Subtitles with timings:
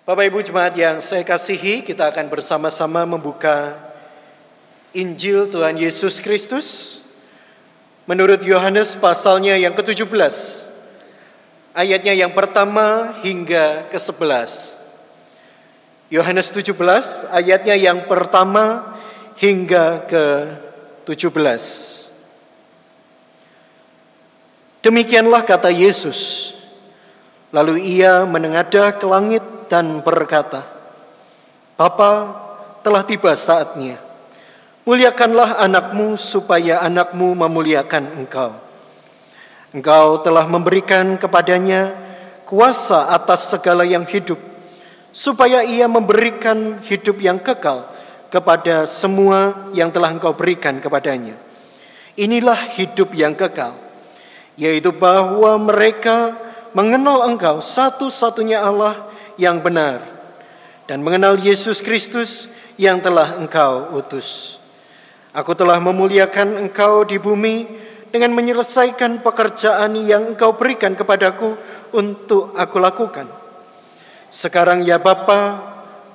[0.00, 3.76] Bapak Ibu Jemaat yang saya kasihi, kita akan bersama-sama membuka
[4.96, 6.98] Injil Tuhan Yesus Kristus
[8.08, 10.08] menurut Yohanes pasalnya yang ke-17.
[11.76, 14.80] Ayatnya yang pertama hingga ke-11.
[16.08, 16.72] Yohanes 17
[17.36, 18.96] ayatnya yang pertama
[19.36, 21.60] hingga ke-17.
[24.80, 26.56] Demikianlah kata Yesus.
[27.52, 30.66] Lalu ia menengadah ke langit dan berkata,
[31.78, 32.34] Bapa,
[32.82, 34.02] telah tiba saatnya.
[34.82, 38.58] Muliakanlah anakmu supaya anakmu memuliakan engkau.
[39.70, 41.94] Engkau telah memberikan kepadanya
[42.42, 44.42] kuasa atas segala yang hidup,
[45.14, 47.86] supaya ia memberikan hidup yang kekal
[48.34, 51.38] kepada semua yang telah engkau berikan kepadanya.
[52.18, 53.78] Inilah hidup yang kekal,
[54.58, 56.34] yaitu bahwa mereka
[56.74, 59.09] mengenal Engkau satu-satunya Allah
[59.40, 60.04] yang benar
[60.84, 64.60] dan mengenal Yesus Kristus yang telah Engkau utus.
[65.32, 67.64] Aku telah memuliakan Engkau di bumi
[68.12, 71.56] dengan menyelesaikan pekerjaan yang Engkau berikan kepadaku
[71.96, 73.24] untuk aku lakukan.
[74.28, 75.62] Sekarang ya Bapa,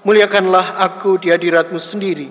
[0.05, 2.29] muliakanlah aku di hadiratmu sendiri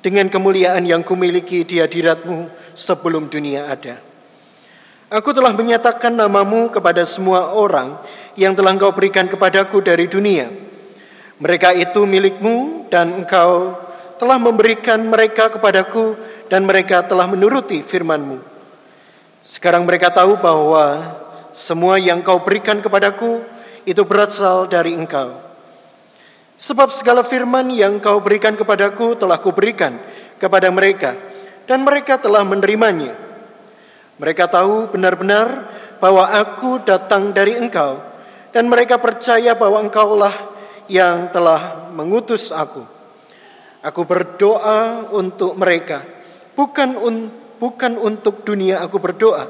[0.00, 4.00] dengan kemuliaan yang kumiliki di hadiratmu sebelum dunia ada.
[5.12, 7.94] Aku telah menyatakan namamu kepada semua orang
[8.34, 10.50] yang telah engkau berikan kepadaku dari dunia.
[11.38, 13.74] Mereka itu milikmu dan engkau
[14.18, 16.14] telah memberikan mereka kepadaku
[16.46, 18.38] dan mereka telah menuruti firmanmu.
[19.42, 21.02] Sekarang mereka tahu bahwa
[21.50, 23.42] semua yang kau berikan kepadaku
[23.84, 25.34] itu berasal dari engkau.
[26.54, 29.98] Sebab segala firman yang kau berikan kepadaku telah kuberikan
[30.38, 31.18] kepada mereka
[31.66, 33.24] dan mereka telah menerimanya
[34.14, 37.98] mereka tahu benar-benar bahwa aku datang dari engkau
[38.54, 40.30] dan mereka percaya bahwa engkaulah
[40.86, 42.86] yang telah mengutus aku.
[43.82, 46.06] Aku berdoa untuk mereka,
[46.54, 47.28] bukan un,
[47.58, 49.44] bukan untuk dunia aku berdoa,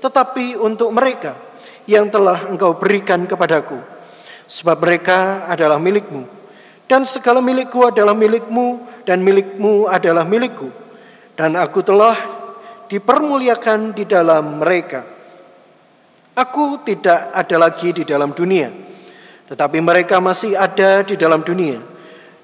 [0.00, 1.36] tetapi untuk mereka
[1.84, 3.78] yang telah engkau berikan kepadaku.
[4.50, 6.26] Sebab mereka adalah milikmu,
[6.90, 10.66] dan segala milikku adalah milikmu, dan milikmu adalah milikku.
[11.38, 12.18] Dan aku telah
[12.90, 15.19] dipermuliakan di dalam mereka.
[16.34, 18.70] Aku tidak ada lagi di dalam dunia,
[19.50, 21.82] tetapi mereka masih ada di dalam dunia.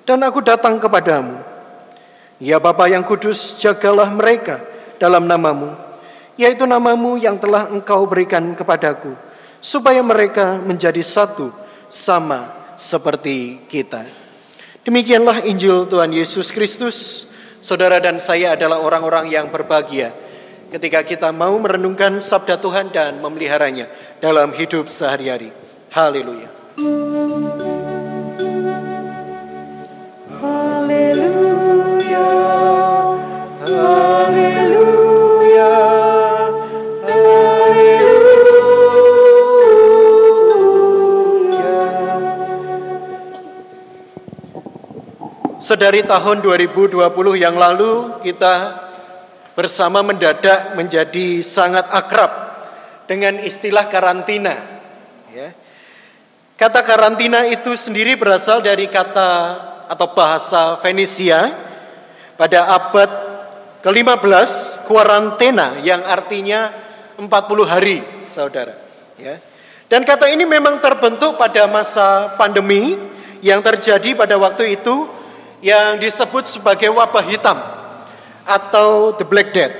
[0.03, 1.39] Dan aku datang kepadamu.
[2.43, 4.61] Ya Bapa yang kudus, jagalah mereka
[4.99, 5.73] dalam namamu,
[6.35, 9.15] yaitu namamu yang telah engkau berikan kepadaku,
[9.63, 11.55] supaya mereka menjadi satu
[11.87, 14.05] sama seperti kita.
[14.83, 17.27] Demikianlah Injil Tuhan Yesus Kristus.
[17.57, 20.15] Saudara dan saya adalah orang-orang yang berbahagia
[20.71, 23.87] ketika kita mau merenungkan sabda Tuhan dan memeliharanya
[24.19, 25.53] dalam hidup sehari-hari.
[25.94, 26.50] Haleluya.
[30.37, 32.28] Haleluya.
[33.62, 35.72] Haleluya.
[37.06, 38.03] Haleluya.
[45.56, 46.94] Sedari tahun 2020
[47.34, 48.86] yang lalu kita
[49.56, 52.28] bersama mendadak menjadi sangat akrab
[53.09, 54.53] dengan istilah karantina.
[55.33, 55.56] Ya.
[56.61, 59.33] Kata karantina itu sendiri berasal dari kata
[59.89, 61.56] atau bahasa Venesia
[62.37, 63.11] pada abad
[63.81, 66.69] ke-15 kuarantena yang artinya
[67.16, 67.33] 40
[67.65, 68.77] hari, saudara.
[69.16, 69.41] Ya.
[69.89, 72.99] Dan kata ini memang terbentuk pada masa pandemi
[73.41, 75.09] yang terjadi pada waktu itu
[75.65, 77.76] yang disebut sebagai wabah hitam
[78.47, 79.75] atau the Black Death.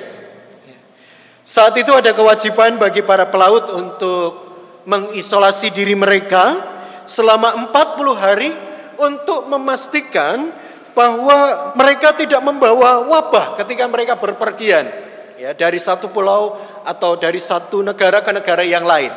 [1.47, 4.47] Saat itu ada kewajiban bagi para pelaut untuk
[4.83, 6.59] mengisolasi diri mereka
[7.07, 8.51] selama 40 hari
[8.99, 10.51] untuk memastikan
[10.91, 14.91] bahwa mereka tidak membawa wabah ketika mereka berpergian
[15.37, 19.13] ya dari satu pulau atau dari satu negara ke negara yang lain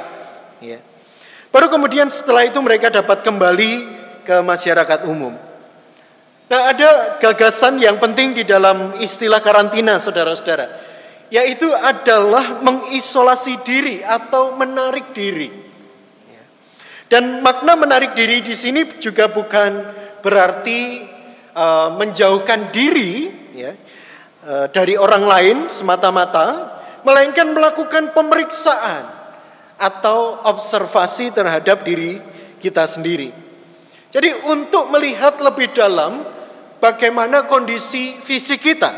[0.62, 0.78] ya.
[1.50, 3.72] Baru kemudian setelah itu mereka dapat kembali
[4.22, 5.34] ke masyarakat umum.
[6.50, 10.66] Nah, ada gagasan yang penting di dalam istilah karantina, saudara-saudara,
[11.30, 15.54] yaitu adalah mengisolasi diri atau menarik diri.
[17.06, 19.82] Dan makna menarik diri di sini juga bukan
[20.26, 21.06] berarti
[21.54, 23.74] uh, menjauhkan diri ya,
[24.46, 29.06] uh, dari orang lain semata-mata, melainkan melakukan pemeriksaan
[29.78, 32.18] atau observasi terhadap diri
[32.58, 33.30] kita sendiri.
[34.10, 36.39] Jadi untuk melihat lebih dalam
[36.80, 38.92] bagaimana kondisi fisik kita.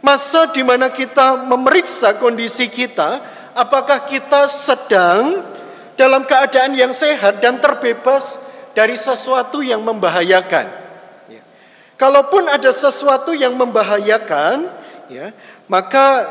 [0.00, 3.20] Masa di mana kita memeriksa kondisi kita,
[3.52, 5.44] apakah kita sedang
[6.00, 8.40] dalam keadaan yang sehat dan terbebas
[8.72, 10.66] dari sesuatu yang membahayakan.
[11.28, 11.42] Ya.
[12.00, 14.64] Kalaupun ada sesuatu yang membahayakan,
[15.12, 15.36] ya,
[15.68, 16.24] maka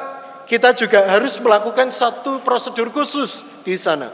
[0.50, 4.10] kita juga harus melakukan satu prosedur khusus di sana.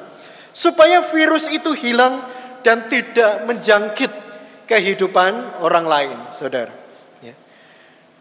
[0.51, 2.19] Supaya virus itu hilang
[2.59, 4.11] dan tidak menjangkit
[4.65, 6.73] kehidupan orang lain, saudara.
[7.21, 7.33] Ya.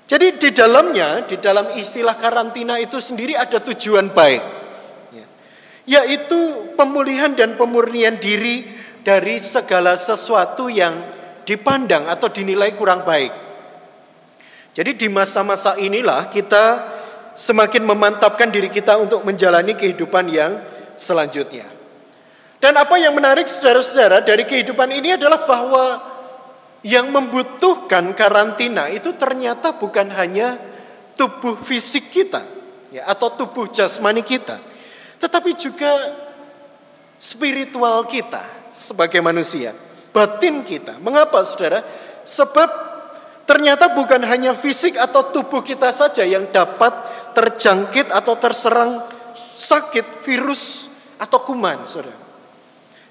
[0.08, 4.42] Jadi di dalamnya, di dalam istilah karantina itu sendiri ada tujuan baik.
[5.12, 5.26] Ya.
[5.84, 8.68] Yaitu pemulihan dan pemurnian diri
[9.04, 11.00] dari segala sesuatu yang
[11.44, 13.32] dipandang atau dinilai kurang baik.
[14.74, 16.94] Jadi di masa-masa inilah kita
[17.36, 20.58] semakin memantapkan diri kita untuk menjalani kehidupan yang
[20.98, 21.68] selanjutnya.
[22.58, 26.13] Dan apa yang menarik saudara-saudara dari kehidupan ini adalah bahwa
[26.84, 30.60] yang membutuhkan karantina itu ternyata bukan hanya
[31.16, 32.44] tubuh fisik kita
[32.92, 34.60] ya atau tubuh jasmani kita,
[35.16, 35.90] tetapi juga
[37.16, 38.44] spiritual kita
[38.76, 39.72] sebagai manusia,
[40.12, 41.00] batin kita.
[41.00, 41.80] Mengapa Saudara?
[42.24, 42.70] Sebab
[43.48, 46.92] ternyata bukan hanya fisik atau tubuh kita saja yang dapat
[47.32, 49.04] terjangkit atau terserang
[49.54, 50.88] sakit virus
[51.20, 52.23] atau kuman, saudara.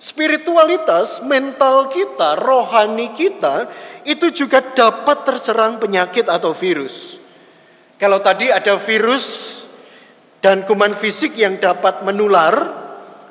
[0.04, 3.72] Spiritualitas, mental kita, rohani kita
[4.04, 7.24] itu juga dapat terserang penyakit atau virus.
[7.96, 9.64] Kalau tadi ada virus
[10.44, 12.52] dan kuman fisik yang dapat menular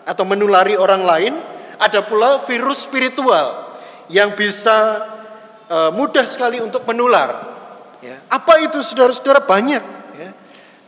[0.08, 1.34] atau menulari orang lain,
[1.76, 3.76] ada pula virus spiritual
[4.08, 5.04] yang bisa
[5.68, 7.52] uh, mudah sekali untuk menular.
[8.00, 8.16] Ya.
[8.32, 9.44] Apa itu saudara-saudara?
[9.44, 9.84] Banyak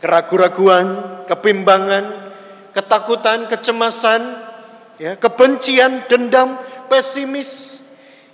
[0.05, 0.87] keraguan-raguan,
[1.25, 2.05] kebimbangan,
[2.77, 4.21] ketakutan, kecemasan,
[4.99, 7.81] ya, kebencian, dendam, pesimis,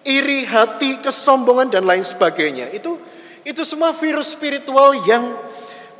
[0.05, 2.69] iri hati, kesombongan dan lain sebagainya.
[2.73, 2.97] Itu
[3.41, 5.33] itu semua virus spiritual yang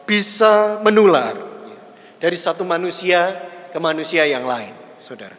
[0.06, 1.34] bisa menular
[1.66, 1.80] ya,
[2.22, 3.34] dari satu manusia
[3.72, 5.34] ke manusia yang lain, saudara.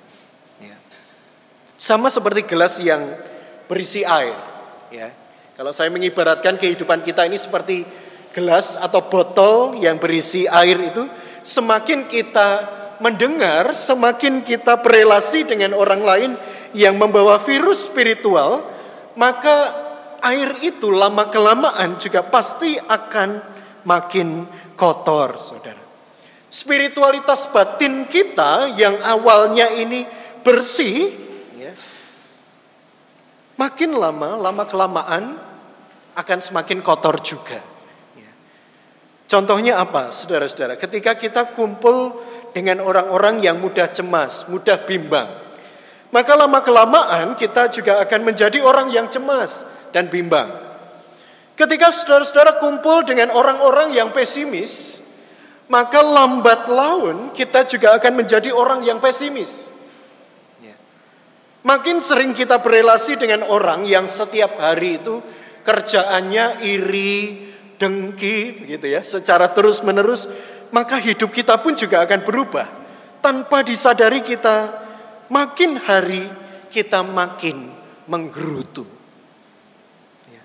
[0.58, 0.74] Ya.
[1.78, 3.02] Sama seperti gelas yang
[3.70, 4.34] berisi air.
[4.90, 5.12] Ya.
[5.52, 7.84] Kalau saya mengibaratkan kehidupan kita ini seperti
[8.32, 11.04] gelas atau botol yang berisi air itu,
[11.44, 16.31] semakin kita mendengar, semakin kita berelasi dengan orang lain
[16.72, 18.64] yang membawa virus spiritual,
[19.19, 19.75] maka
[20.22, 23.43] air itu lama-kelamaan juga pasti akan
[23.82, 24.46] makin
[24.78, 25.82] kotor, saudara.
[26.52, 30.06] Spiritualitas batin kita yang awalnya ini
[30.46, 31.10] bersih,
[31.58, 31.72] ya,
[33.58, 35.37] makin lama, lama-kelamaan
[36.12, 37.71] akan semakin kotor juga.
[39.32, 40.76] Contohnya apa, saudara-saudara?
[40.76, 42.20] Ketika kita kumpul
[42.52, 45.25] dengan orang-orang yang mudah cemas, mudah bimbang,
[46.12, 50.52] maka lama-kelamaan kita juga akan menjadi orang yang cemas dan bimbang.
[51.56, 55.00] Ketika saudara-saudara kumpul dengan orang-orang yang pesimis,
[55.73, 59.73] maka lambat laun kita juga akan menjadi orang yang pesimis.
[60.61, 60.76] Ya.
[61.64, 65.25] Makin sering kita berelasi dengan orang yang setiap hari itu
[65.64, 70.28] kerjaannya iri, dengki begitu ya, secara terus-menerus,
[70.72, 72.66] maka hidup kita pun juga akan berubah.
[73.22, 74.82] Tanpa disadari kita
[75.30, 76.26] makin hari
[76.72, 77.69] kita makin
[78.08, 78.88] menggerutu.
[80.32, 80.42] Ya.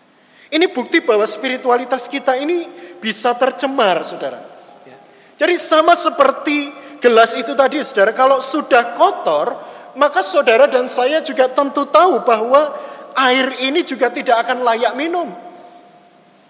[0.54, 2.68] Ini bukti bahwa spiritualitas kita ini
[3.00, 4.44] bisa tercemar, saudara.
[4.84, 4.98] Ya.
[5.40, 6.70] Jadi sama seperti
[7.00, 8.12] gelas itu tadi, saudara.
[8.12, 9.56] Kalau sudah kotor,
[9.96, 12.76] maka saudara dan saya juga tentu tahu bahwa
[13.18, 15.47] air ini juga tidak akan layak minum.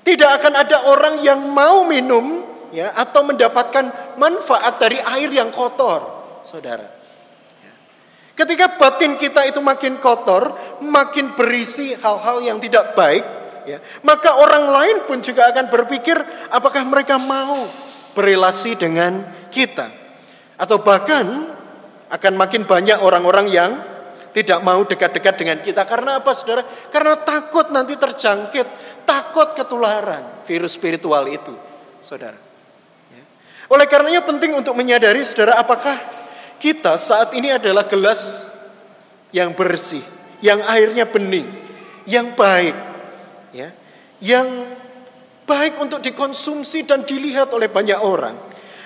[0.08, 2.40] Tidak akan ada orang yang mau minum
[2.72, 6.00] ya atau mendapatkan manfaat dari air yang kotor,
[6.48, 6.88] Saudara.
[7.60, 7.74] Ya.
[8.32, 13.26] Ketika batin kita itu makin kotor, makin berisi hal-hal yang tidak baik,
[13.68, 16.16] ya, maka orang lain pun juga akan berpikir
[16.56, 17.68] apakah mereka mau
[18.16, 19.92] berelasi dengan kita.
[20.56, 21.52] Atau bahkan
[22.08, 23.76] akan makin banyak orang-orang yang
[24.38, 25.82] tidak mau dekat-dekat dengan kita.
[25.90, 26.62] Karena apa saudara?
[26.94, 31.58] Karena takut nanti terjangkit, takut ketularan virus spiritual itu,
[32.06, 32.38] saudara.
[33.10, 33.24] Ya.
[33.74, 35.98] Oleh karenanya penting untuk menyadari saudara apakah
[36.62, 38.54] kita saat ini adalah gelas
[39.34, 40.06] yang bersih,
[40.46, 41.50] yang airnya bening,
[42.06, 42.78] yang baik,
[43.58, 43.74] ya,
[44.22, 44.70] yang
[45.50, 48.38] baik untuk dikonsumsi dan dilihat oleh banyak orang.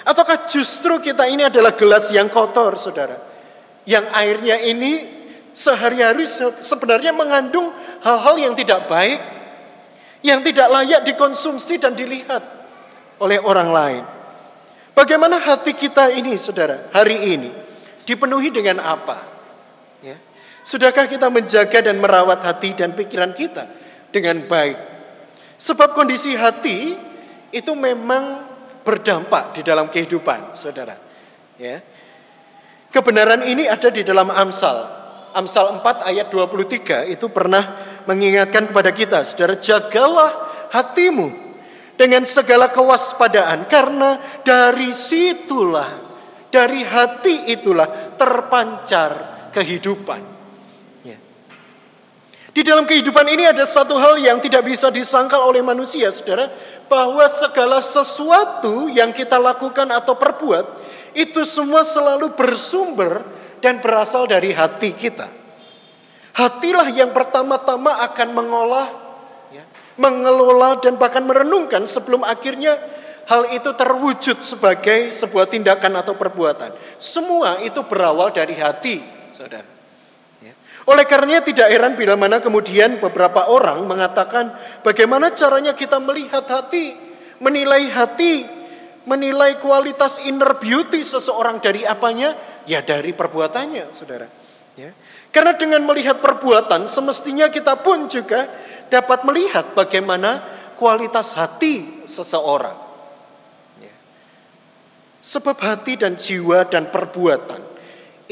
[0.08, 3.20] Ataukah justru kita ini adalah gelas yang kotor, saudara?
[3.84, 5.21] Yang airnya ini
[5.52, 6.24] sehari-hari
[6.64, 7.72] sebenarnya mengandung
[8.04, 9.20] hal-hal yang tidak baik,
[10.24, 12.44] yang tidak layak dikonsumsi dan dilihat
[13.20, 14.04] oleh orang lain.
[14.92, 17.52] Bagaimana hati kita ini, saudara, hari ini
[18.04, 19.24] dipenuhi dengan apa?
[20.04, 20.20] Ya.
[20.62, 23.66] Sudahkah kita menjaga dan merawat hati dan pikiran kita
[24.12, 24.78] dengan baik?
[25.62, 26.98] Sebab kondisi hati
[27.54, 28.46] itu memang
[28.82, 30.98] berdampak di dalam kehidupan, saudara.
[31.58, 31.82] Ya.
[32.92, 35.01] Kebenaran ini ada di dalam Amsal
[35.34, 37.64] Amsal 4 ayat 23 itu pernah
[38.06, 40.32] mengingatkan kepada kita, saudara jagalah
[40.74, 41.32] hatimu
[41.96, 46.12] dengan segala kewaspadaan karena dari situlah
[46.52, 49.12] dari hati itulah terpancar
[49.56, 50.22] kehidupan.
[51.08, 51.18] Ya.
[52.52, 56.52] Di dalam kehidupan ini ada satu hal yang tidak bisa disangkal oleh manusia, saudara,
[56.92, 60.84] bahwa segala sesuatu yang kita lakukan atau perbuat
[61.16, 63.24] itu semua selalu bersumber
[63.62, 65.30] dan berasal dari hati kita.
[66.32, 68.88] Hatilah yang pertama-tama akan mengolah,
[69.54, 69.64] ya,
[70.02, 72.80] mengelola dan bahkan merenungkan sebelum akhirnya
[73.30, 76.74] hal itu terwujud sebagai sebuah tindakan atau perbuatan.
[76.98, 79.04] Semua itu berawal dari hati,
[79.36, 79.68] saudara.
[80.42, 80.56] Ya.
[80.88, 86.96] Oleh karenanya tidak heran bila mana kemudian beberapa orang mengatakan bagaimana caranya kita melihat hati,
[87.44, 88.48] menilai hati,
[89.06, 92.51] menilai kualitas inner beauty seseorang dari apanya?
[92.70, 94.28] Ya dari perbuatannya, saudara.
[94.78, 94.94] Ya.
[95.32, 98.48] Karena dengan melihat perbuatan, semestinya kita pun juga
[98.92, 100.44] dapat melihat bagaimana
[100.76, 102.76] kualitas hati seseorang.
[103.80, 103.96] Ya.
[105.24, 107.64] Sebab hati dan jiwa dan perbuatan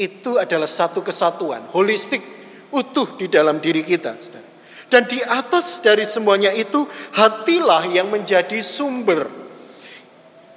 [0.00, 2.24] itu adalah satu kesatuan, holistik,
[2.72, 4.16] utuh di dalam diri kita.
[4.90, 6.82] Dan di atas dari semuanya itu,
[7.14, 9.30] hatilah yang menjadi sumber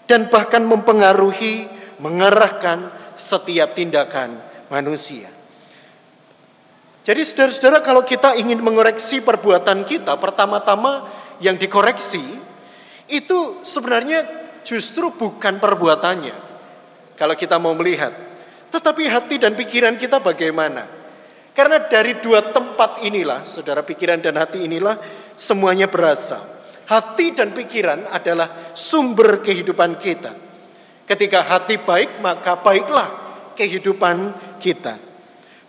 [0.10, 1.70] dan bahkan mempengaruhi,
[2.02, 4.38] mengarahkan setiap tindakan
[4.70, 5.30] manusia.
[7.04, 11.12] Jadi saudara-saudara kalau kita ingin mengoreksi perbuatan kita, pertama-tama
[11.44, 12.24] yang dikoreksi
[13.12, 14.24] itu sebenarnya
[14.64, 16.36] justru bukan perbuatannya.
[17.20, 18.16] Kalau kita mau melihat,
[18.72, 20.88] tetapi hati dan pikiran kita bagaimana?
[21.54, 24.98] Karena dari dua tempat inilah, saudara pikiran dan hati inilah
[25.38, 26.42] semuanya berasal.
[26.90, 30.43] Hati dan pikiran adalah sumber kehidupan kita.
[31.04, 33.10] Ketika hati baik, maka baiklah
[33.60, 34.32] kehidupan
[34.64, 34.96] kita.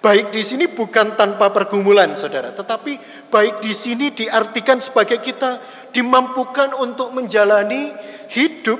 [0.04, 3.00] Baik di sini bukan tanpa pergumulan, saudara, tetapi
[3.32, 5.64] baik di sini diartikan sebagai kita
[5.96, 7.88] dimampukan untuk menjalani
[8.28, 8.76] hidup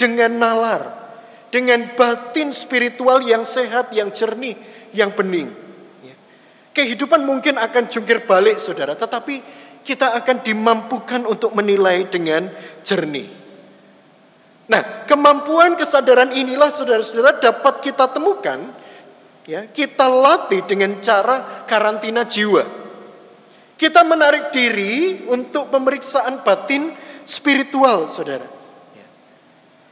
[0.00, 0.82] dengan nalar,
[1.52, 4.56] dengan batin spiritual yang sehat, yang jernih,
[4.96, 5.52] yang bening.
[6.00, 6.16] Ya.
[6.72, 9.44] Kehidupan mungkin akan jungkir balik, saudara, tetapi
[9.84, 12.48] kita akan dimampukan untuk menilai dengan
[12.80, 13.41] jernih.
[14.72, 18.72] Nah, kemampuan kesadaran inilah saudara-saudara dapat kita temukan
[19.42, 22.62] Ya, kita latih dengan cara karantina jiwa.
[23.74, 26.94] Kita menarik diri untuk pemeriksaan batin
[27.26, 28.46] spiritual, saudara.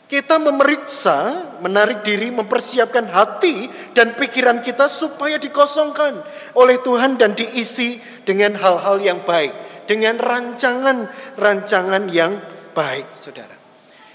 [0.07, 6.19] Kita memeriksa, menarik diri, mempersiapkan hati dan pikiran kita supaya dikosongkan
[6.59, 9.55] oleh Tuhan dan diisi dengan hal-hal yang baik,
[9.87, 12.43] dengan rancangan-rancangan yang
[12.75, 13.60] baik, saudara.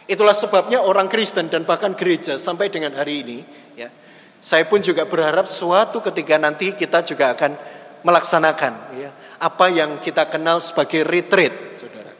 [0.05, 3.37] Itulah sebabnya orang Kristen dan bahkan gereja sampai dengan hari ini,
[3.73, 3.89] ya,
[4.37, 7.57] saya pun juga berharap suatu ketika nanti kita juga akan
[8.05, 9.09] melaksanakan ya,
[9.41, 12.13] apa yang kita kenal sebagai retreat, saudara.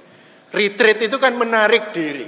[0.49, 2.25] Retreat itu kan menarik diri,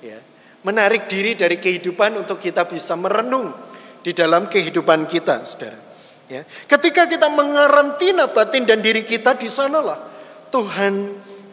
[0.00, 0.16] ya,
[0.64, 3.52] menarik diri dari kehidupan untuk kita bisa merenung
[4.00, 5.76] di dalam kehidupan kita, saudara.
[6.26, 6.42] Ya.
[6.66, 10.02] Ketika kita mengarantina batin dan diri kita di sanalah
[10.50, 10.94] Tuhan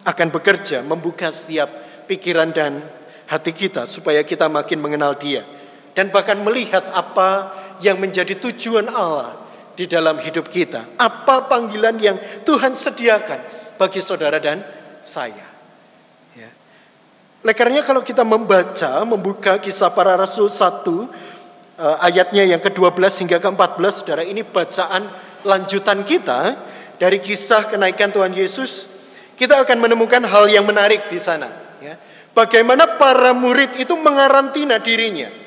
[0.02, 1.70] akan bekerja membuka setiap
[2.10, 2.82] pikiran dan
[3.34, 5.42] hati kita supaya kita makin mengenal Dia
[5.98, 9.38] dan bahkan melihat apa yang menjadi tujuan Allah
[9.74, 10.98] di dalam hidup kita.
[10.98, 13.40] Apa panggilan yang Tuhan sediakan
[13.78, 14.62] bagi saudara dan
[15.02, 15.46] saya.
[16.38, 16.50] Ya.
[17.42, 21.10] Oleh karenanya kalau kita membaca, membuka kisah para rasul 1,
[21.78, 25.10] eh, ayatnya yang ke-12 hingga ke-14, saudara ini bacaan
[25.42, 26.58] lanjutan kita
[27.02, 28.90] dari kisah kenaikan Tuhan Yesus,
[29.34, 31.63] kita akan menemukan hal yang menarik di sana.
[32.34, 35.44] Bagaimana para murid itu mengarantina dirinya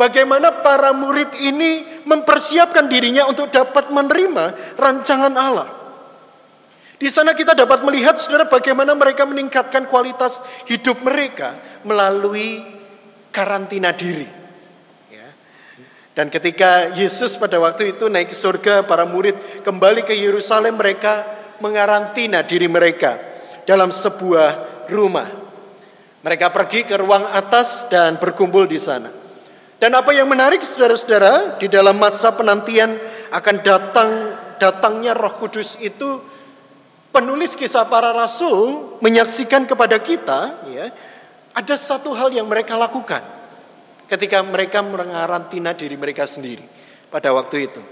[0.00, 5.68] Bagaimana para murid ini mempersiapkan dirinya untuk dapat menerima rancangan Allah.
[6.96, 11.52] Di sana kita dapat melihat saudara bagaimana mereka meningkatkan kualitas hidup mereka
[11.84, 12.64] melalui
[13.28, 14.24] karantina diri.
[15.12, 15.28] Ya.
[16.16, 19.36] Dan ketika Yesus pada waktu itu naik ke surga, para murid
[19.68, 21.28] kembali ke Yerusalem, mereka
[21.60, 23.20] mengarantina diri mereka
[23.68, 25.39] dalam sebuah rumah.
[26.20, 29.08] Mereka pergi ke ruang atas dan berkumpul di sana.
[29.80, 33.00] Dan apa yang menarik saudara-saudara di dalam masa penantian
[33.32, 34.10] akan datang
[34.60, 36.20] datangnya Roh Kudus itu
[37.08, 40.92] penulis kisah para rasul menyaksikan kepada kita ya
[41.56, 43.24] ada satu hal yang mereka lakukan
[44.04, 46.62] ketika mereka mengarantina diri mereka sendiri
[47.08, 47.82] pada waktu itu.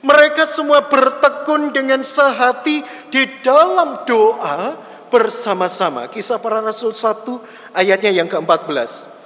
[0.00, 2.80] Mereka semua bertekun dengan sehati
[3.12, 4.76] di dalam doa
[5.10, 6.06] bersama-sama.
[6.08, 9.20] Kisah para Rasul 1 ayatnya yang ke-14.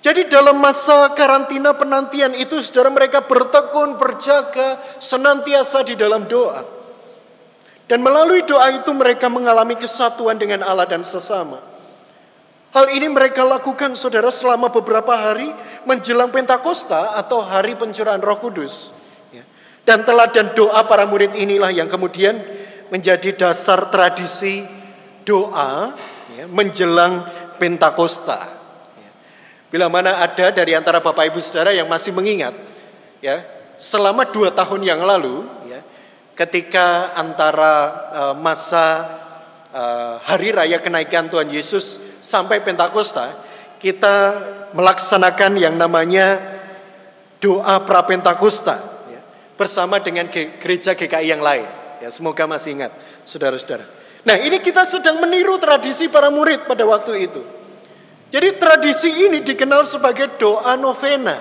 [0.00, 6.64] Jadi dalam masa karantina penantian itu saudara mereka bertekun, berjaga, senantiasa di dalam doa.
[7.84, 11.60] Dan melalui doa itu mereka mengalami kesatuan dengan Allah dan sesama.
[12.70, 15.50] Hal ini mereka lakukan saudara selama beberapa hari
[15.84, 18.94] menjelang Pentakosta atau hari pencurahan roh kudus.
[19.34, 19.42] Ya.
[19.82, 22.38] Dan teladan doa para murid inilah yang kemudian
[22.90, 24.66] menjadi dasar tradisi
[25.22, 25.94] doa
[26.34, 28.58] ya, menjelang Pentakosta.
[29.70, 32.56] Bila mana ada dari antara Bapak Ibu Saudara yang masih mengingat,
[33.22, 33.44] ya,
[33.78, 35.78] selama dua tahun yang lalu, ya,
[36.34, 37.74] ketika antara
[38.10, 39.06] uh, masa
[39.70, 43.30] uh, hari raya kenaikan Tuhan Yesus sampai Pentakosta,
[43.78, 44.42] kita
[44.74, 46.42] melaksanakan yang namanya
[47.38, 49.22] doa pra Pentakosta ya,
[49.54, 51.79] bersama dengan gereja GKI yang lain.
[52.00, 52.92] Ya, semoga masih ingat,
[53.28, 53.84] saudara-saudara.
[54.24, 57.40] Nah, ini kita sedang meniru tradisi para murid pada waktu itu.
[58.30, 61.40] Jadi tradisi ini dikenal sebagai doa novena.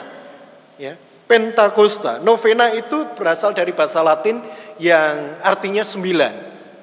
[0.79, 0.95] Ya,
[1.29, 2.17] Pentakosta.
[2.17, 4.41] Novena itu berasal dari bahasa Latin
[4.81, 6.33] yang artinya sembilan.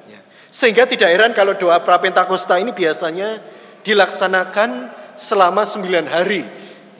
[0.07, 0.21] Ya.
[0.47, 3.43] Sehingga tidak heran kalau doa pra Pentakosta ini biasanya
[3.83, 6.47] dilaksanakan selama sembilan hari.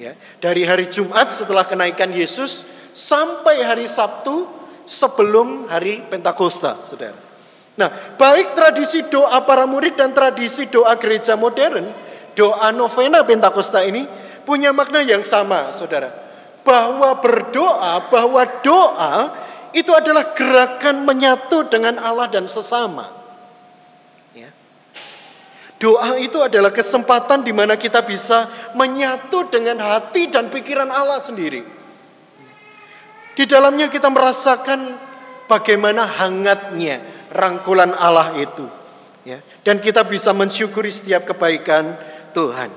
[0.03, 0.19] Ya.
[0.43, 4.56] Dari hari Jumat setelah kenaikan Yesus sampai hari Sabtu
[4.87, 7.19] sebelum hari Pentakosta, saudara.
[7.77, 14.05] Nah, baik tradisi doa para murid dan tradisi doa gereja modern doa novena Pentakosta ini
[14.47, 16.13] punya makna yang sama, saudara.
[16.63, 19.35] Bahwa berdoa, bahwa doa
[19.77, 23.11] itu adalah gerakan menyatu dengan Allah dan sesama.
[24.33, 24.49] Ya.
[25.77, 31.76] Doa itu adalah kesempatan di mana kita bisa menyatu dengan hati dan pikiran Allah sendiri.
[33.37, 34.97] Di dalamnya kita merasakan
[35.45, 38.65] bagaimana hangatnya rangkulan Allah itu.
[39.29, 39.45] Ya.
[39.61, 42.01] Dan kita bisa mensyukuri setiap kebaikan
[42.33, 42.73] Tuhan.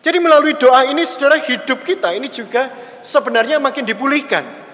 [0.00, 4.64] Jadi melalui doa ini saudara hidup kita ini juga sebenarnya makin dipulihkan.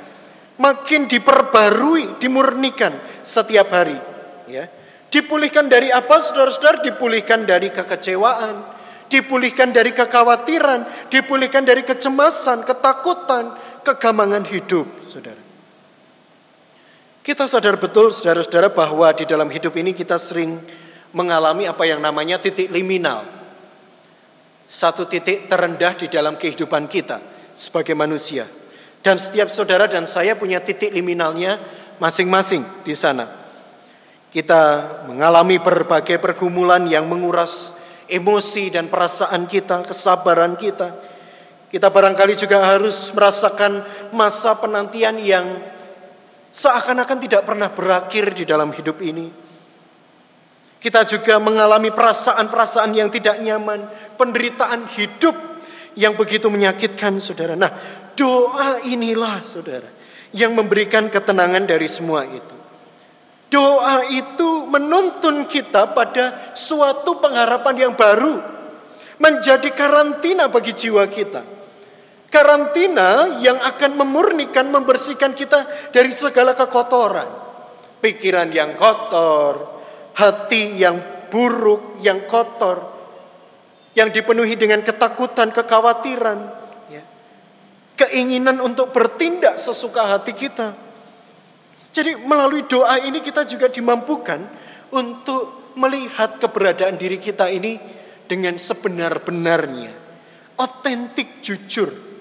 [0.60, 2.94] Makin diperbarui, dimurnikan
[3.24, 3.96] setiap hari.
[4.46, 4.68] Ya.
[5.08, 6.84] Dipulihkan dari apa saudara-saudara?
[6.84, 8.62] Dipulihkan dari kekecewaan,
[9.08, 15.42] dipulihkan dari kekhawatiran, dipulihkan dari kecemasan, ketakutan, kegamangan hidup, saudara.
[17.22, 20.58] Kita sadar betul saudara-saudara bahwa di dalam hidup ini kita sering
[21.14, 23.42] mengalami apa yang namanya titik liminal
[24.72, 27.20] satu titik terendah di dalam kehidupan kita
[27.52, 28.48] sebagai manusia.
[29.04, 31.60] Dan setiap saudara dan saya punya titik liminalnya
[32.00, 33.28] masing-masing di sana.
[34.32, 34.62] Kita
[35.04, 37.76] mengalami berbagai pergumulan yang menguras
[38.08, 41.01] emosi dan perasaan kita, kesabaran kita.
[41.72, 43.80] Kita barangkali juga harus merasakan
[44.12, 45.56] masa penantian yang
[46.52, 49.32] seakan-akan tidak pernah berakhir di dalam hidup ini.
[50.76, 53.88] Kita juga mengalami perasaan-perasaan yang tidak nyaman,
[54.20, 55.32] penderitaan hidup
[55.96, 57.56] yang begitu menyakitkan, saudara.
[57.56, 57.72] Nah,
[58.12, 59.88] doa inilah, saudara,
[60.36, 62.56] yang memberikan ketenangan dari semua itu.
[63.48, 68.42] Doa itu menuntun kita pada suatu pengharapan yang baru,
[69.22, 71.61] menjadi karantina bagi jiwa kita.
[72.32, 77.28] Karantina yang akan memurnikan, membersihkan kita dari segala kekotoran,
[78.00, 79.68] pikiran yang kotor,
[80.16, 80.96] hati yang
[81.28, 82.88] buruk, yang kotor,
[83.92, 86.38] yang dipenuhi dengan ketakutan, kekhawatiran,
[86.88, 87.04] ya.
[88.00, 90.72] keinginan untuk bertindak sesuka hati kita.
[91.92, 94.40] Jadi melalui doa ini kita juga dimampukan
[94.96, 97.76] untuk melihat keberadaan diri kita ini
[98.24, 99.92] dengan sebenar-benarnya,
[100.56, 102.11] otentik, jujur.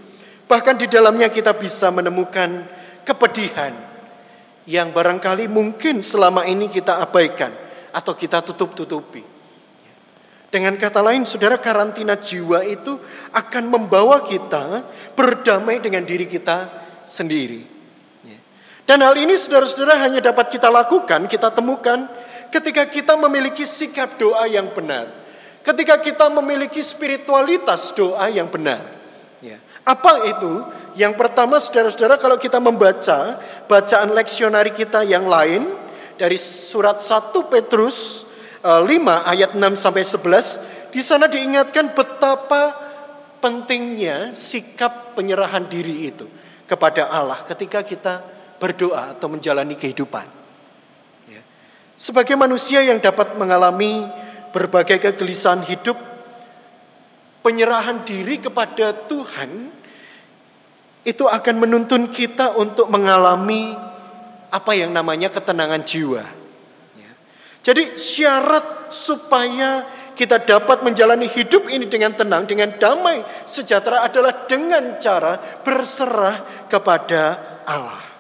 [0.52, 2.68] Bahkan di dalamnya kita bisa menemukan
[3.08, 3.72] kepedihan
[4.68, 7.56] yang barangkali mungkin selama ini kita abaikan
[7.96, 9.24] atau kita tutup-tutupi.
[10.52, 13.00] Dengan kata lain, saudara, karantina jiwa itu
[13.32, 14.84] akan membawa kita
[15.16, 16.68] berdamai dengan diri kita
[17.08, 17.64] sendiri.
[18.84, 22.12] Dan hal ini, saudara-saudara, hanya dapat kita lakukan, kita temukan
[22.52, 25.08] ketika kita memiliki sikap doa yang benar,
[25.64, 29.00] ketika kita memiliki spiritualitas doa yang benar.
[29.82, 30.62] Apa itu?
[30.94, 35.82] Yang pertama, saudara-saudara, kalau kita membaca bacaan leksionari kita yang lain,
[36.22, 38.30] dari surat 1 Petrus
[38.62, 42.78] 5 eh, ayat 6 sampai 11 di sana diingatkan betapa
[43.42, 46.30] pentingnya sikap penyerahan diri itu
[46.70, 48.22] kepada Allah ketika kita
[48.62, 50.30] berdoa atau menjalani kehidupan.
[51.26, 51.42] Ya.
[51.98, 54.06] Sebagai manusia yang dapat mengalami
[54.54, 55.98] berbagai kegelisahan hidup,
[57.42, 59.74] penyerahan diri kepada Tuhan
[61.02, 63.74] itu akan menuntun kita untuk mengalami
[64.54, 66.22] apa yang namanya ketenangan jiwa.
[66.94, 67.12] Ya.
[67.66, 69.82] Jadi syarat supaya
[70.14, 77.22] kita dapat menjalani hidup ini dengan tenang, dengan damai, sejahtera adalah dengan cara berserah kepada
[77.66, 78.11] Allah.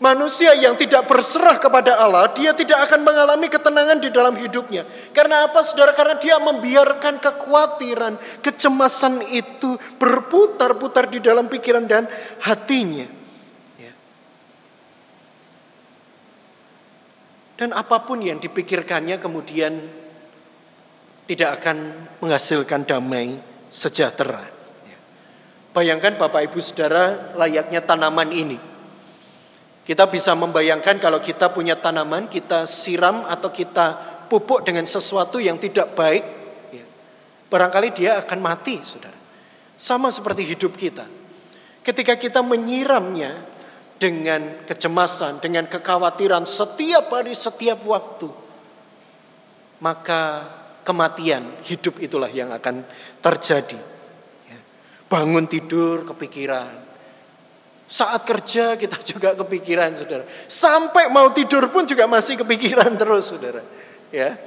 [0.00, 4.88] Manusia yang tidak berserah kepada Allah, dia tidak akan mengalami ketenangan di dalam hidupnya.
[5.12, 5.92] Karena apa saudara?
[5.92, 12.08] Karena dia membiarkan kekhawatiran, kecemasan itu berputar-putar di dalam pikiran dan
[12.40, 13.04] hatinya.
[13.76, 13.92] Ya.
[17.60, 19.84] Dan apa pun yang dipikirkannya kemudian
[21.28, 23.36] tidak akan menghasilkan damai
[23.68, 24.48] sejahtera.
[24.88, 24.98] Ya.
[25.76, 28.70] Bayangkan Bapak Ibu Saudara layaknya tanaman ini
[29.84, 33.96] kita bisa membayangkan kalau kita punya tanaman, kita siram atau kita
[34.30, 36.24] pupuk dengan sesuatu yang tidak baik,
[36.70, 36.84] ya,
[37.50, 39.18] barangkali dia akan mati, saudara.
[39.80, 41.08] Sama seperti hidup kita.
[41.80, 43.40] Ketika kita menyiramnya
[44.00, 48.28] dengan kecemasan, dengan kekhawatiran setiap hari, setiap waktu,
[49.84, 50.44] maka
[50.84, 52.84] kematian hidup itulah yang akan
[53.20, 53.80] terjadi.
[54.48, 54.60] Ya.
[55.08, 56.79] Bangun tidur kepikiran,
[57.90, 60.22] saat kerja kita juga kepikiran saudara.
[60.46, 63.66] Sampai mau tidur pun juga masih kepikiran terus saudara.
[64.14, 64.38] Ya.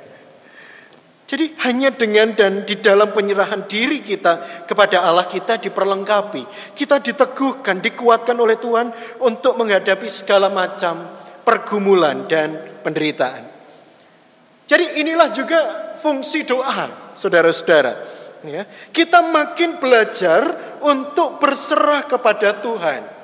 [1.28, 6.72] Jadi hanya dengan dan di dalam penyerahan diri kita kepada Allah kita diperlengkapi.
[6.78, 11.04] Kita diteguhkan, dikuatkan oleh Tuhan untuk menghadapi segala macam
[11.42, 13.50] pergumulan dan penderitaan.
[14.70, 15.60] Jadi inilah juga
[16.00, 18.14] fungsi doa, saudara-saudara.
[18.44, 20.44] Ya, kita makin belajar
[20.84, 23.23] untuk berserah kepada Tuhan.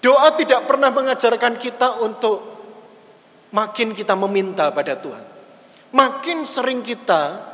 [0.00, 2.40] Doa tidak pernah mengajarkan kita untuk
[3.52, 5.24] makin kita meminta pada Tuhan.
[5.92, 7.50] Makin sering kita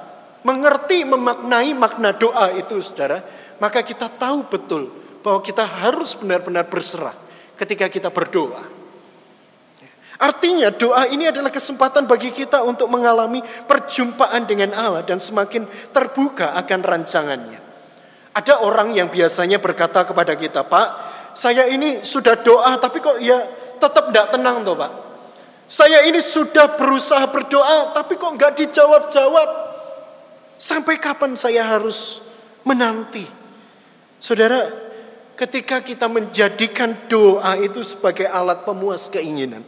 [0.47, 3.19] mengerti, memaknai makna doa itu saudara,
[3.59, 4.95] maka kita tahu betul
[5.27, 7.17] bahwa kita harus benar-benar berserah
[7.59, 8.63] ketika kita berdoa.
[10.17, 16.57] Artinya doa ini adalah kesempatan bagi kita untuk mengalami perjumpaan dengan Allah dan semakin terbuka
[16.57, 17.61] akan rancangannya.
[18.33, 20.89] Ada orang yang biasanya berkata kepada kita, Pak,
[21.37, 23.37] saya ini sudah doa tapi kok ya
[23.77, 24.93] tetap tidak tenang toh Pak.
[25.69, 29.49] Saya ini sudah berusaha berdoa tapi kok nggak dijawab-jawab.
[30.57, 32.25] Sampai kapan saya harus
[32.65, 33.29] menanti?
[34.17, 34.65] Saudara,
[35.37, 39.61] ketika kita menjadikan doa itu sebagai alat pemuas keinginan,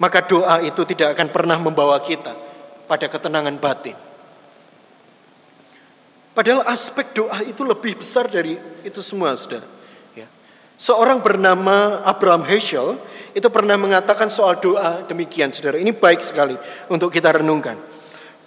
[0.00, 2.32] maka doa itu tidak akan pernah membawa kita
[2.88, 3.98] pada ketenangan batin.
[6.32, 9.79] Padahal aspek doa itu lebih besar dari itu semua, saudara.
[10.80, 12.96] Seorang bernama Abraham Heschel
[13.36, 15.76] itu pernah mengatakan soal doa demikian saudara.
[15.76, 16.56] Ini baik sekali
[16.88, 17.76] untuk kita renungkan.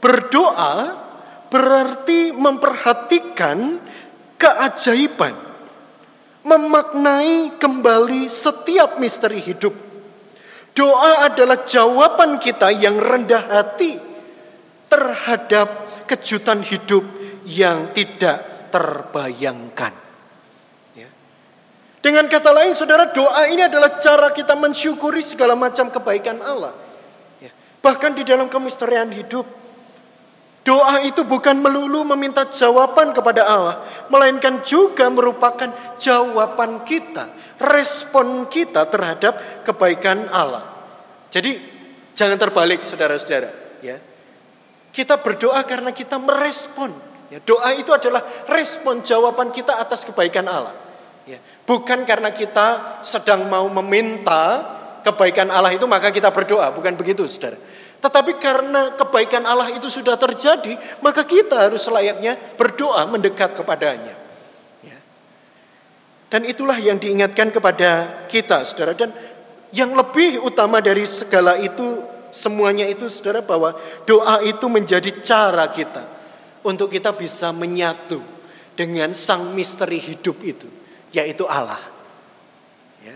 [0.01, 0.97] Berdoa
[1.53, 3.77] berarti memperhatikan
[4.41, 5.37] keajaiban.
[6.41, 9.71] Memaknai kembali setiap misteri hidup.
[10.73, 13.95] Doa adalah jawaban kita yang rendah hati
[14.89, 15.69] terhadap
[16.09, 17.05] kejutan hidup
[17.45, 20.02] yang tidak terbayangkan.
[22.03, 26.75] Dengan kata lain saudara doa ini adalah cara kita mensyukuri segala macam kebaikan Allah.
[27.39, 27.47] Ya.
[27.79, 29.47] Bahkan di dalam kemisterian hidup.
[30.67, 33.87] Doa itu bukan melulu meminta jawaban kepada Allah.
[34.11, 37.31] Melainkan juga merupakan jawaban kita.
[37.63, 40.67] Respon kita terhadap kebaikan Allah.
[41.31, 41.55] Jadi
[42.11, 43.79] jangan terbalik saudara-saudara.
[43.79, 43.95] Ya.
[44.91, 46.91] Kita berdoa karena kita merespon.
[47.31, 50.82] Ya, doa itu adalah respon jawaban kita atas kebaikan Allah.
[51.63, 54.67] Bukan karena kita sedang mau meminta
[54.99, 57.55] kebaikan Allah itu maka kita berdoa, bukan begitu Saudara.
[58.03, 64.11] Tetapi karena kebaikan Allah itu sudah terjadi, maka kita harus selayaknya berdoa mendekat kepadanya.
[64.83, 64.99] Ya.
[66.27, 68.91] Dan itulah yang diingatkan kepada kita, saudara.
[68.91, 69.15] Dan
[69.71, 72.03] yang lebih utama dari segala itu,
[72.35, 73.71] semuanya itu, saudara, bahwa
[74.03, 76.03] doa itu menjadi cara kita
[76.67, 78.19] untuk kita bisa menyatu
[78.75, 80.82] dengan sang misteri hidup itu
[81.13, 81.79] yaitu Allah.
[83.05, 83.15] Ya.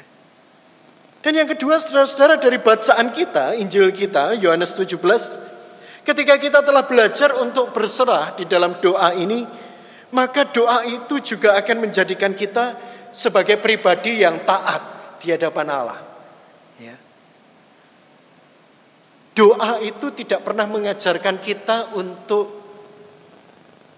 [1.26, 7.36] Dan yang kedua saudara-saudara dari bacaan kita, Injil kita, Yohanes 17, ketika kita telah belajar
[7.42, 9.44] untuk berserah di dalam doa ini,
[10.14, 12.78] maka doa itu juga akan menjadikan kita
[13.12, 16.00] sebagai pribadi yang taat di hadapan Allah.
[16.78, 16.96] Ya.
[19.34, 22.58] Doa itu tidak pernah mengajarkan kita untuk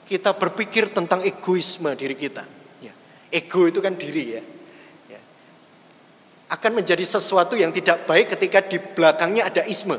[0.09, 2.58] kita berpikir tentang egoisme diri kita.
[3.29, 4.43] Ego itu kan diri ya.
[5.09, 5.21] ya.
[6.49, 9.97] Akan menjadi sesuatu yang tidak baik ketika di belakangnya ada isme.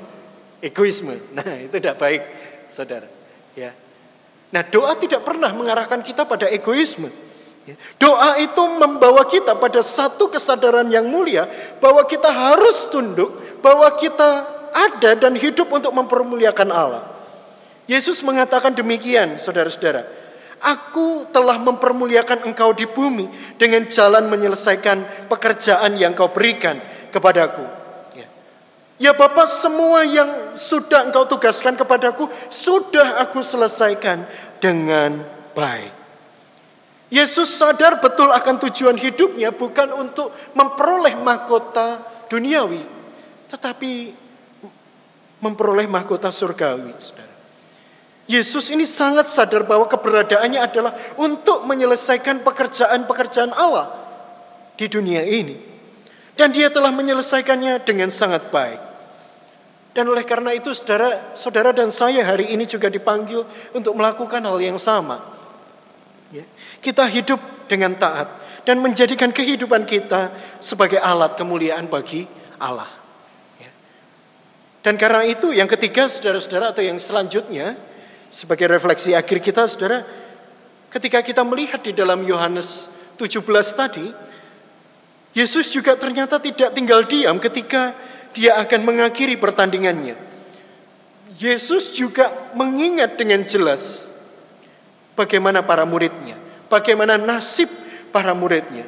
[0.61, 1.16] Egoisme.
[1.37, 2.23] Nah itu tidak baik
[2.69, 3.09] saudara.
[3.55, 3.73] Ya.
[4.51, 7.09] Nah doa tidak pernah mengarahkan kita pada egoisme.
[7.64, 7.79] Ya.
[8.03, 11.47] Doa itu membawa kita pada satu kesadaran yang mulia
[11.79, 17.05] bahwa kita harus tunduk, bahwa kita ada dan hidup untuk mempermuliakan Allah.
[17.90, 20.19] Yesus mengatakan demikian, saudara-saudara.
[20.61, 26.77] Aku telah mempermuliakan engkau di bumi dengan jalan menyelesaikan pekerjaan yang kau berikan
[27.09, 27.64] kepadaku.
[28.12, 28.29] Ya,
[29.01, 34.29] ya Bapak, semua yang sudah engkau tugaskan kepadaku, sudah aku selesaikan
[34.61, 35.25] dengan
[35.57, 35.96] baik.
[37.09, 42.85] Yesus sadar betul akan tujuan hidupnya bukan untuk memperoleh mahkota duniawi,
[43.51, 44.14] tetapi
[45.40, 47.30] memperoleh mahkota surgawi, saudara.
[48.31, 53.90] Yesus ini sangat sadar bahwa keberadaannya adalah untuk menyelesaikan pekerjaan-pekerjaan Allah
[54.79, 55.59] di dunia ini.
[56.38, 58.79] Dan dia telah menyelesaikannya dengan sangat baik.
[59.90, 63.43] Dan oleh karena itu saudara, saudara dan saya hari ini juga dipanggil
[63.75, 65.19] untuk melakukan hal yang sama.
[66.31, 66.47] Ya.
[66.79, 68.31] Kita hidup dengan taat
[68.62, 70.31] dan menjadikan kehidupan kita
[70.62, 72.31] sebagai alat kemuliaan bagi
[72.62, 72.87] Allah.
[73.59, 73.75] Ya.
[74.87, 77.89] Dan karena itu yang ketiga saudara-saudara atau yang selanjutnya
[78.31, 80.07] sebagai refleksi akhir kita saudara
[80.88, 82.88] ketika kita melihat di dalam Yohanes
[83.19, 83.43] 17
[83.75, 84.07] tadi
[85.31, 87.95] Yesus juga ternyata tidak tinggal diam ketika
[88.35, 90.19] dia akan mengakhiri pertandingannya.
[91.38, 94.11] Yesus juga mengingat dengan jelas
[95.14, 96.35] bagaimana para muridnya,
[96.66, 97.71] bagaimana nasib
[98.11, 98.85] para muridnya.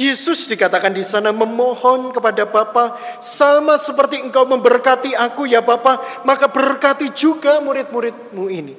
[0.00, 6.48] Yesus dikatakan di sana memohon kepada Bapa sama seperti engkau memberkati aku ya Bapa, maka
[6.48, 8.72] berkati juga murid-muridmu ini.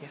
[0.00, 0.08] Ya.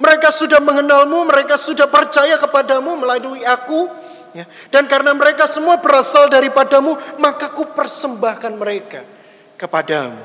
[0.00, 4.00] Mereka sudah mengenalmu, mereka sudah percaya kepadamu melalui aku,
[4.32, 4.48] Ya.
[4.72, 9.04] Dan karena mereka semua berasal daripadamu, maka ku persembahkan mereka
[9.60, 10.24] kepadamu.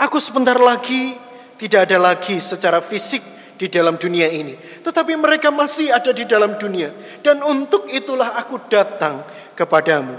[0.00, 1.12] Aku sebentar lagi
[1.60, 3.20] tidak ada lagi secara fisik
[3.58, 4.54] di dalam dunia ini.
[4.56, 6.94] Tetapi mereka masih ada di dalam dunia.
[7.20, 9.26] Dan untuk itulah aku datang
[9.58, 10.14] kepadamu.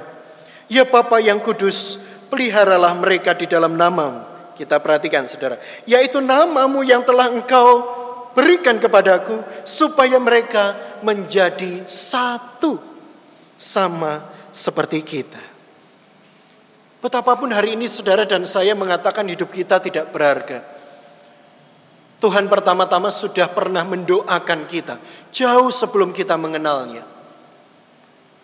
[0.67, 1.97] Ya Bapa yang kudus,
[2.29, 4.27] peliharalah mereka di dalam namamu.
[4.59, 5.55] Kita perhatikan saudara.
[5.87, 7.87] Yaitu namamu yang telah engkau
[8.35, 12.77] berikan kepadaku supaya mereka menjadi satu
[13.55, 14.21] sama
[14.51, 15.41] seperti kita.
[16.99, 20.68] Betapapun hari ini saudara dan saya mengatakan hidup kita tidak berharga.
[22.19, 24.99] Tuhan pertama-tama sudah pernah mendoakan kita
[25.31, 27.07] jauh sebelum kita mengenalnya.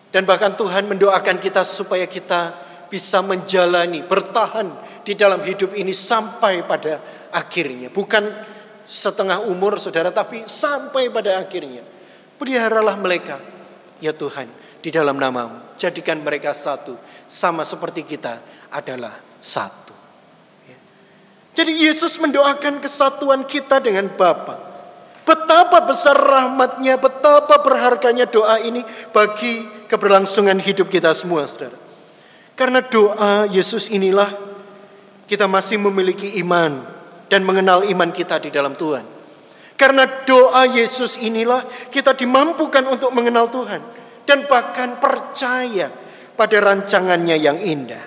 [0.08, 2.56] Dan bahkan Tuhan mendoakan kita supaya kita
[2.88, 4.72] bisa menjalani, bertahan
[5.04, 7.92] di dalam hidup ini sampai pada akhirnya.
[7.92, 8.24] Bukan
[8.88, 11.84] setengah umur saudara, tapi sampai pada akhirnya.
[12.40, 13.42] Peliharalah mereka,
[14.00, 14.48] ya Tuhan,
[14.80, 15.76] di dalam namamu.
[15.76, 16.96] Jadikan mereka satu,
[17.28, 18.40] sama seperti kita
[18.72, 19.85] adalah satu.
[21.56, 24.60] Jadi Yesus mendoakan kesatuan kita dengan Bapa.
[25.24, 31.74] Betapa besar rahmatnya, betapa berharganya doa ini bagi keberlangsungan hidup kita semua, saudara.
[32.54, 34.36] Karena doa Yesus inilah
[35.26, 36.84] kita masih memiliki iman
[37.26, 39.02] dan mengenal iman kita di dalam Tuhan.
[39.76, 43.82] Karena doa Yesus inilah kita dimampukan untuk mengenal Tuhan
[44.24, 45.92] dan bahkan percaya
[46.32, 48.04] pada rancangannya yang indah.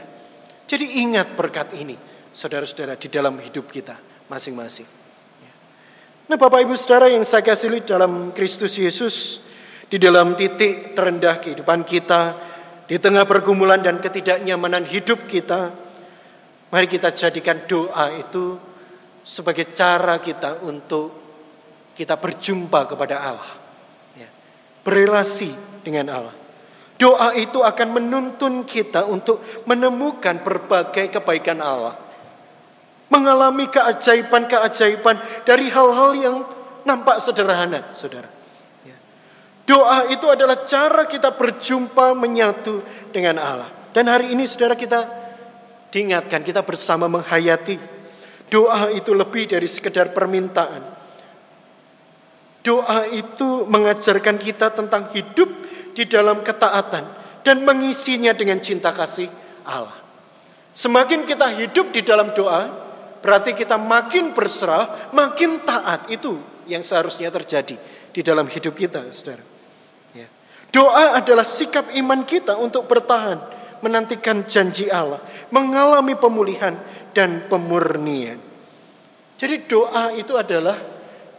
[0.65, 1.93] Jadi ingat berkat ini,
[2.31, 3.97] saudara-saudara, di dalam hidup kita
[4.29, 4.99] masing-masing.
[6.29, 9.41] Nah Bapak Ibu Saudara yang saya kasih dalam Kristus Yesus,
[9.89, 12.37] di dalam titik terendah kehidupan kita,
[12.85, 15.73] di tengah pergumulan dan ketidaknyamanan hidup kita,
[16.69, 18.61] mari kita jadikan doa itu
[19.25, 21.17] sebagai cara kita untuk
[21.97, 23.51] kita berjumpa kepada Allah.
[24.13, 24.29] Ya.
[24.85, 25.49] Berelasi
[25.81, 26.35] dengan Allah.
[27.01, 32.08] Doa itu akan menuntun kita untuk menemukan berbagai kebaikan Allah.
[33.09, 36.35] Mengalami keajaiban-keajaiban dari hal-hal yang
[36.85, 38.29] nampak sederhana, saudara.
[38.85, 38.93] Ya.
[39.65, 43.69] Doa itu adalah cara kita berjumpa menyatu dengan Allah.
[43.89, 45.09] Dan hari ini saudara kita
[45.89, 47.99] diingatkan, kita bersama menghayati
[48.49, 50.81] Doa itu lebih dari sekedar permintaan.
[52.65, 55.47] Doa itu mengajarkan kita tentang hidup
[55.93, 57.05] di dalam ketaatan
[57.45, 59.29] dan mengisinya dengan cinta kasih
[59.63, 59.95] Allah.
[60.73, 62.88] Semakin kita hidup di dalam doa,
[63.19, 66.07] berarti kita makin berserah, makin taat.
[66.11, 67.75] Itu yang seharusnya terjadi
[68.09, 69.43] di dalam hidup kita, saudara.
[70.13, 70.27] Ya.
[70.73, 73.39] Doa adalah sikap iman kita untuk bertahan,
[73.81, 76.75] menantikan janji Allah, mengalami pemulihan
[77.13, 78.37] dan pemurnian.
[79.39, 80.75] Jadi doa itu adalah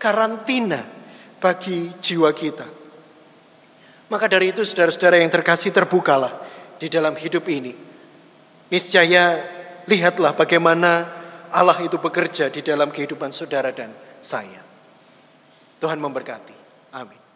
[0.00, 0.80] karantina
[1.36, 2.66] bagi jiwa kita.
[4.10, 6.32] Maka dari itu saudara-saudara yang terkasih terbukalah
[6.80, 7.76] di dalam hidup ini.
[8.72, 9.38] Niscaya
[9.86, 11.19] lihatlah bagaimana
[11.50, 13.90] Allah itu bekerja di dalam kehidupan saudara dan
[14.22, 14.62] saya.
[15.80, 16.56] Tuhan memberkati.
[16.94, 17.29] Amin.